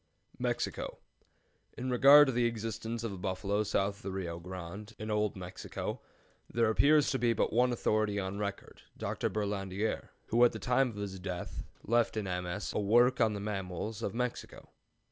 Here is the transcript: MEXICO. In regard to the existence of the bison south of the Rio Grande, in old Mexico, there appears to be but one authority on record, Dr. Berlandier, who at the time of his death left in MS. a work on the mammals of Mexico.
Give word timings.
MEXICO. 0.39 0.97
In 1.77 1.91
regard 1.91 2.25
to 2.25 2.31
the 2.33 2.45
existence 2.47 3.03
of 3.03 3.11
the 3.11 3.19
bison 3.19 3.63
south 3.63 3.97
of 3.97 4.01
the 4.01 4.11
Rio 4.11 4.39
Grande, 4.39 4.95
in 4.97 5.11
old 5.11 5.35
Mexico, 5.35 6.01
there 6.51 6.71
appears 6.71 7.11
to 7.11 7.19
be 7.19 7.33
but 7.33 7.53
one 7.53 7.71
authority 7.71 8.19
on 8.19 8.39
record, 8.39 8.81
Dr. 8.97 9.29
Berlandier, 9.29 10.09
who 10.29 10.43
at 10.43 10.53
the 10.53 10.57
time 10.57 10.89
of 10.89 10.95
his 10.95 11.19
death 11.19 11.61
left 11.83 12.17
in 12.17 12.23
MS. 12.25 12.73
a 12.73 12.79
work 12.79 13.21
on 13.21 13.33
the 13.33 13.39
mammals 13.39 14.01
of 14.01 14.15
Mexico. 14.15 14.71